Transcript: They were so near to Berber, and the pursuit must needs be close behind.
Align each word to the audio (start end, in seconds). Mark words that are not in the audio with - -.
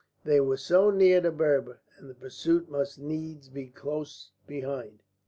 They 0.23 0.39
were 0.41 0.57
so 0.57 0.89
near 0.89 1.21
to 1.21 1.29
Berber, 1.29 1.79
and 1.95 2.09
the 2.09 2.15
pursuit 2.15 2.67
must 2.71 2.97
needs 2.97 3.49
be 3.49 3.67
close 3.67 4.31
behind. 4.47 5.03